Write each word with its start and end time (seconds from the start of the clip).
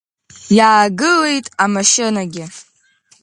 Иаагылеит 0.57 1.47
амашьынагьы. 1.63 2.45